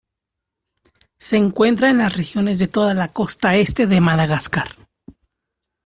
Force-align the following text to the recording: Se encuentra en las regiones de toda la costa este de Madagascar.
Se 1.19 1.37
encuentra 1.37 1.91
en 1.91 1.99
las 1.99 2.17
regiones 2.17 2.57
de 2.57 2.67
toda 2.67 2.95
la 2.95 3.09
costa 3.13 3.55
este 3.55 3.85
de 3.85 4.01
Madagascar. 4.01 4.69